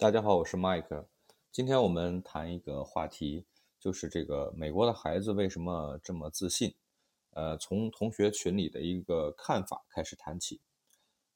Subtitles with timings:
[0.00, 1.06] 大家好，我是 Mike。
[1.50, 3.44] 今天我们谈一个话题，
[3.80, 6.72] 就是这个美国的孩子为什么这么自信？
[7.30, 10.60] 呃，从同学群里的一个看法开始谈起。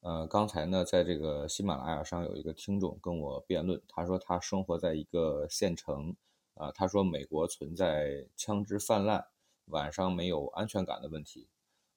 [0.00, 6.14] 呃，刚才呢，在这个喜马拉雅上有一个听众跟我辩论，他说他生活在一个县城，
[6.52, 9.24] 啊，他说美国存在枪支泛滥、
[9.68, 11.48] 晚上没有安全感的问题。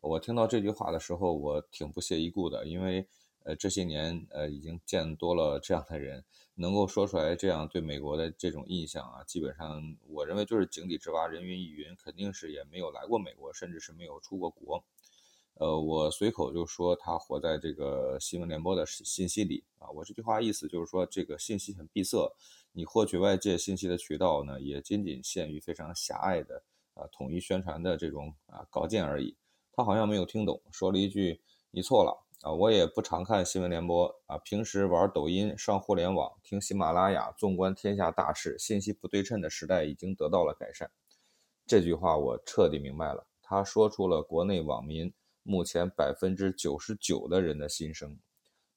[0.00, 3.06] 我听到这句话的时候，我挺不屑一顾的，因为。
[3.46, 6.24] 呃，这些年，呃，已经见多了这样的人，
[6.56, 14.82] 能够说出来这样对美国的这种印象啊，基本上我认为就是井底之蛙，人云亦云，肯定是也没有来过美国，甚至是没有出过国。
[15.54, 22.34] 呃，我随口就说他活在这个新闻联播的信息里啊，我这句话意思就是说，这个信息很闭塞，
[22.72, 29.36] 你获取外界信息的渠道呢，也仅仅限于非常狭隘的啊统一宣传的这种啊稿件而已。
[29.70, 40.88] 他好像没有听懂，说了一句：“你错了。”啊，我也不常看新闻联播啊，平时玩抖音、上互联网、听喜马拉雅，纵观天下大事，信息不对称的时代已经得到了改善。
[41.66, 48.16] 这句话我彻底明白了，他说出了国内网民目前百分之九十九的人的心声。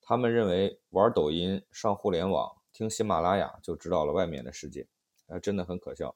[0.02, 4.88] 他们认为玩抖音、上互联网、听喜马拉雅就知道了外面的世界，
[5.28, 6.16] 啊，真的很可笑。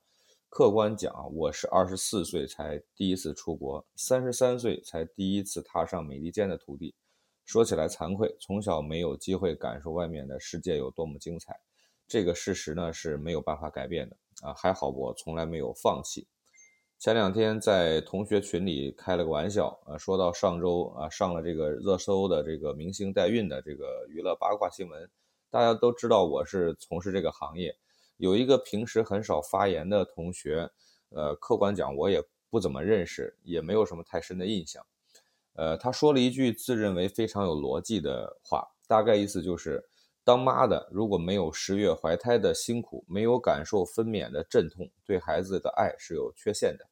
[0.50, 6.96] 客观讲，我是二十四岁才第一次出国，三十三岁才第一次踏上美利坚的土地。
[7.46, 11.60] 说起来惭愧，从小没有机会感受外面的世界有多么精彩，
[12.08, 14.54] 这个事实呢是没有办法改变的啊。
[14.54, 16.28] 还好我从来没有放弃。
[17.00, 25.10] 前两天在同学群里开了个玩笑啊，说到上周啊上了这个热搜的这个明星代孕的这个娱乐八卦新闻，
[25.50, 27.76] 大家都知道我是从事这个行业，
[28.16, 30.70] 有一个平时很少发言的同学，
[31.10, 34.82] 呃，客观讲我也不怎么认识，也没有什么太深的印象。
[35.56, 39.88] 呃，他说了一句自认为非常有逻辑的话，大概意思就是，
[40.24, 46.88] 当妈的如果没有十月怀胎的辛苦，没有感受分娩的阵痛，对孩子的爱是有缺陷的。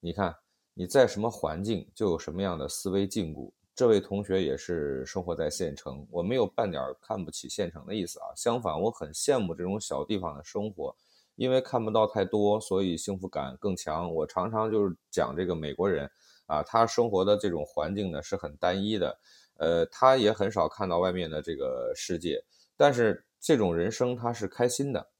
[0.00, 0.34] 你看
[0.74, 3.52] 你在什么环境，就有什么样的思维禁锢。
[3.74, 10.94] 这位同学也是生活在县城，我没有半点看不起县城的意思啊，相反，我很羡慕这种小地方的生活，
[11.36, 14.12] 因为看不到太多，所以幸福感更强。
[14.12, 16.10] 我常常就是讲这个美国人。
[16.46, 19.18] 啊，他生活的这种环境呢是很单一的，
[19.58, 22.44] 呃，他也很少看到外面的这个世界，
[22.76, 25.10] 但是这种人生他是开心的，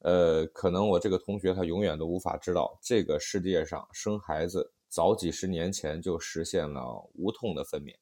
[0.00, 7.94] 呃，可能我这个同学他永远都无法知道，这个世界上生孩子早几十年前就实现了无痛的分娩，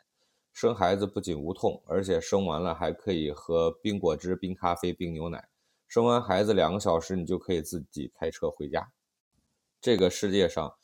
[0.53, 5.49] 生孩子不仅无痛，而且生完了还可以喝冰果汁、冰咖啡、冰牛奶，
[5.89, 8.91] 生完孩子两个小时你就可以自己开车回家，
[9.81, 10.75] 这个世界上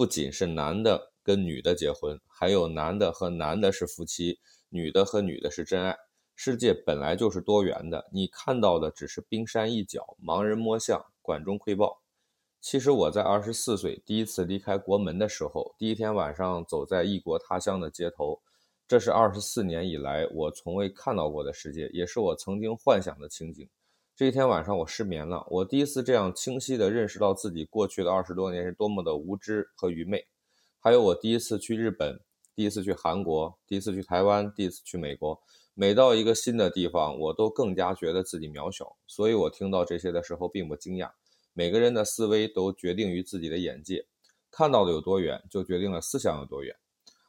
[0.00, 1.12] 不仅是男的。
[1.22, 4.40] 跟女的结婚，还有男的和男的是夫妻，
[4.70, 5.94] 女的和女的是真爱。
[6.34, 12.00] 世界本来就是多元的，你看到的只是冰山一角，盲人摸象，管中窥豹。
[12.62, 18.40] 其实我在二十四岁第一次离开国门的时候，第一天晚上走在异国他乡的街头，
[18.88, 23.68] 这是二十四年以来我从未看到过的世界，也是我曾经幻想的情景。
[24.20, 30.26] 这一天晚上我失眠了，我第一次这样清晰地认识到自己过去的二十多年是多么的无知和愚昧。
[30.78, 32.20] 还有我第一次去日本，
[32.54, 35.40] 第一次去韩国，第一次去台湾，第一次去美国。
[35.72, 38.94] 每到一个新的地方，我都更加觉得自己渺小。
[39.06, 41.10] 所以我听到这些的时候并不惊讶。
[41.54, 44.04] 每个人的思维都决定于自己的眼界，
[44.50, 46.76] 看到的有多远，就决定了思想有多远。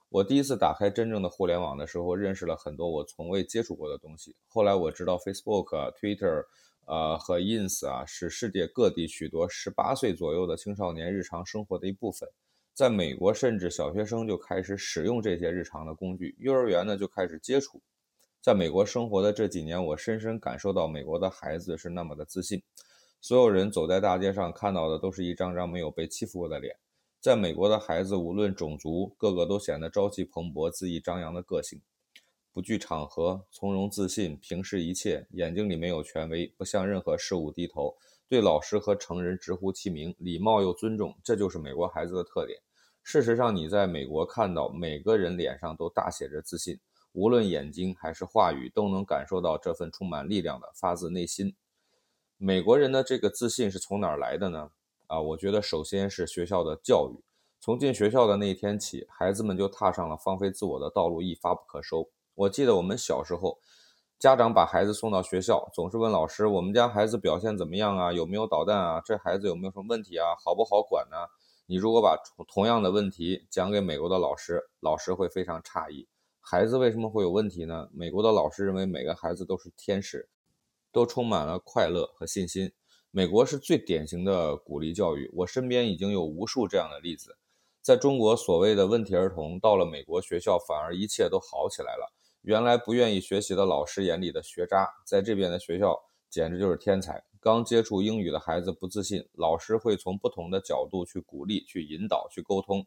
[0.10, 4.36] 我第一次打开真正的互联网的时候，认识了很多我从未接触过的东西。
[4.46, 6.44] 后来我知道，Facebook、Twitter，
[6.86, 12.30] 呃和 Ins 啊，是世界各地许多十八岁左右的青少年日常生活的一部分。
[12.74, 17.82] 在美国，甚至小学生就开始使用这些日常的工具，幼儿园呢就开始接触。
[18.42, 22.64] 在美国生活的这几年，我深深感受到美国的孩子是那么的自信。
[23.20, 26.76] 所有人走在大街上看到的都是一张张没有被欺负过的脸。
[27.20, 31.80] 在美国的孩子，无论种族，个个都显得朝气蓬勃、恣意张扬的个性，
[32.54, 37.96] 不惧场合，从容自信，平视一切，眼睛里没有权威，不向任何事物低头。
[38.28, 42.60] 对老师和成人直呼其名，礼貌又尊重，这就是美国孩子的特点。
[43.04, 46.80] 事实上，你在美国看到每个人脸上都大写着自信，
[47.14, 51.56] 无论眼睛还是话语，都能感受到这份充满力量的发自内心。
[52.38, 54.72] 美国人的这个自信是从哪儿来的呢？
[55.08, 57.24] 啊，我觉得首先是学校的教育。
[57.60, 62.10] 从进学校的那一天起，孩子们就踏上了放飞自我的道路，一发不可收。
[62.36, 63.60] 我记得我们小时候。
[64.20, 68.14] 家长把孩子送到学校，总是问老师：“我们家孩子表现怎么样啊？
[68.14, 69.02] 有没有捣蛋啊？
[69.04, 70.36] 这孩子有没有什么问题啊？
[70.46, 71.18] 好不好管呢？”
[71.66, 72.16] 你如果把
[72.48, 76.08] 同样的问题讲给美国的老师，老师会非常诧异：
[76.40, 77.90] 孩子为什么会有问题呢？
[77.92, 80.30] 美国的老师认为每个孩子都是天使，
[80.92, 82.72] 都充满了快乐和信心。
[83.10, 87.38] 美国是最典型的鼓励教育，我身边已经有无数这样的例子。
[87.82, 92.14] 在中国，所谓的问题儿童到了美国学校，反而一切都好起来了。
[92.42, 96.00] 原来不愿意学习的老师眼里的学渣，在这边的学校
[96.30, 97.24] 简直就是天才。
[97.40, 102.86] 刚接触英语的孩子不自信，老师会从不同的角度去鼓励、去引导、去沟通。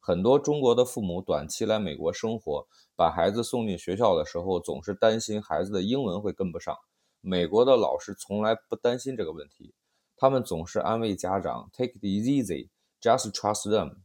[0.00, 2.66] 很多中国的父母短期来美国生活，
[2.96, 6.76] 把孩子送进学校的时候，总是担心孩子的英文会跟不上。
[7.20, 9.74] 美国的老师从来不担心这个问题，
[10.16, 12.68] 他们总是安慰家长：“Take it easy,
[13.00, 13.96] just trust them。”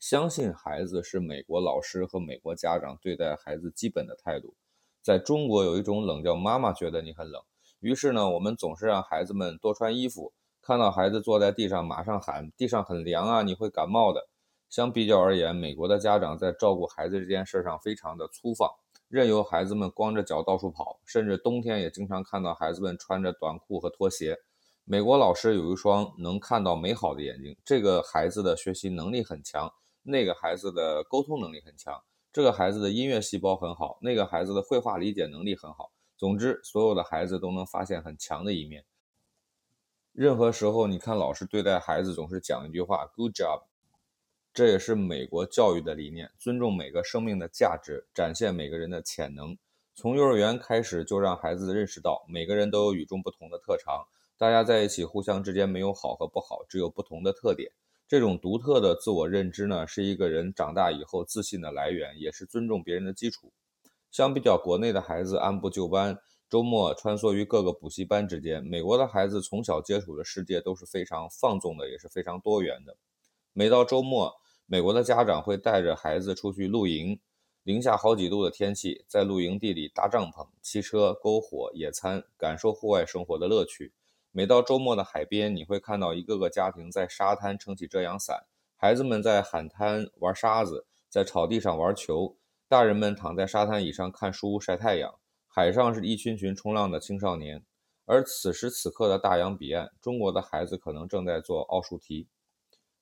[0.00, 4.54] 相信孩子是美国老师和美国家长对待孩子基本的态度。
[5.02, 7.42] 在中国有一种冷，叫妈妈觉得你很冷，
[7.80, 10.32] 于是呢，我们总是让孩子们多穿衣服。
[10.62, 14.28] 看到孩子坐在地上，马上喊：“地上很凉啊，你会感冒的。”
[14.68, 18.68] 相比较而言，美国的家长在照顾孩子这件事上非常的粗放。
[19.08, 24.36] 任由孩子们光着脚到处跑，甚至冬天也经常看到孩子们穿着短裤和拖鞋。
[24.84, 29.72] 美国老师有一双能看到美好的眼睛，这个孩子的学习能力很强，
[30.10, 32.02] 那个孩子的沟通能力很强，
[32.32, 35.92] 这个孩子的音乐细胞很好，那个孩子的绘画理解能力很好。
[36.16, 38.84] 总之，所有的孩子都能发现很强的一面。
[40.12, 43.64] 任何时候，你看老师对待孩子总是讲一句话：“Good job。”
[44.54, 49.56] 这也是美国教育的理念，尊重每个生命的价值，展现每个人的潜能。
[49.94, 54.06] 从幼儿园开始，就让孩子认识到每个人都有与众不同的特长，
[54.36, 57.70] 大家在一起，互相之间没有好和不好，只有不同的特点。
[58.08, 63.52] 这种独特的自我认知呢，是一个人长大以后自信的来源，也是尊重别人的基础。
[64.10, 66.18] 相比较国内的孩子按部就班，
[66.48, 72.96] 周末穿梭于各个补习班之间，美国的孩子从小接触的世界都是非常放纵的，也是非常多元的。
[73.52, 74.34] 每到周末，
[74.64, 77.20] 美国的家长会带着孩子出去露营，
[77.62, 83.92] 零下好几度的天气，在露营地里搭帐篷、汽车、篝火、野餐，感受户外生活的乐趣。
[84.30, 88.44] 每到周末的海边，你会看到一个个家庭在沙滩撑起遮阳伞，
[88.76, 92.36] 孩子们在海滩玩沙子，在草地上玩球，
[92.68, 95.14] 大人们躺在沙滩椅上看书晒太阳。
[95.46, 97.64] 海上是一群群冲浪的青少年，
[98.04, 102.28] 而此时此刻的大洋彼岸，中国的孩子可能正在做奥数题。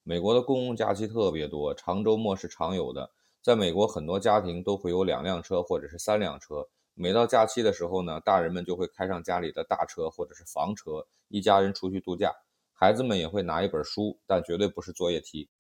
[0.04, 3.10] 美国的公共假期特别多，长周末是常有的。
[3.42, 6.68] 在美国，很多家庭都会有两辆车或者是三辆车。
[6.98, 12.32] 每到假期的时候呢，大人们就会开上家里的大车或者是房车，一家人出去度假。
[12.72, 15.50] 孩子们也会拿一本书，但绝对不是作业题。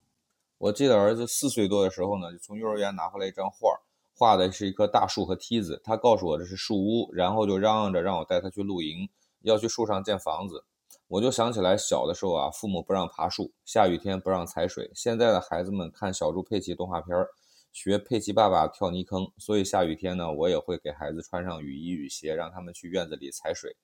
[0.56, 3.78] 我记得儿子四岁多的时候呢，就从幼儿园拿回来一张画，
[4.14, 5.78] 画的是一棵大树和梯子。
[5.84, 9.06] 他告诉我这是树屋，然后就嚷嚷着让我带他去露营，
[9.42, 10.64] 要去树上建房子。
[11.08, 14.90] 我就想起来，小的时候啊，父母不让爬树，下雨天不让踩水。
[14.94, 17.28] 现在的孩子们看小猪佩奇动画片儿，
[17.76, 23.76] 学佩奇爸爸跳泥坑，所以下雨天呢，我也会给孩子穿上雨衣雨鞋，让他们去院子里踩水。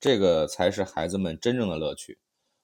[0.00, 2.18] 这个才是孩子们真正的乐趣。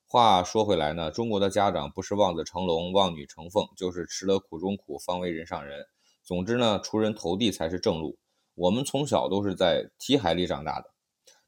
[0.07, 5.87] 话说回来呢，中国的家长不是望子成龙、望女成凤，就是吃了苦中苦，方为人上人。
[6.23, 8.17] 总之呢，出人头地才是正路。
[8.55, 10.91] 我们从小都是在题海里长大的。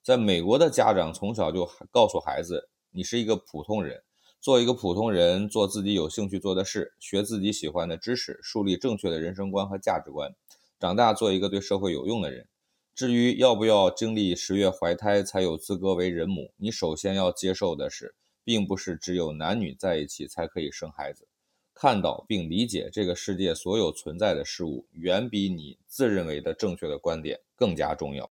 [0.03, 4.03] 在美国的家长从小就告诉孩子：“你是一个普通人，
[4.41, 10.33] 做一个普通人，做自己有兴趣做的事，学自己喜欢的知识，树立正确的人生观和价值观，
[10.79, 12.47] 长大做一个对社会有用的人。
[12.95, 18.15] 至于要不要经历十月怀胎才有资格为人母，你首先要接受的是，
[18.45, 21.27] 并不是只有男女在一起才可以生孩子。
[21.75, 28.31] 看到并理解这个世界所有存在的事物，远比你自认为的正确的观点更加重要。”